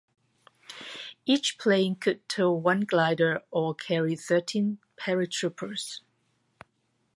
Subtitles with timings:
[1.27, 5.99] Each plane could tow one glider or carry thirteen paratroopers.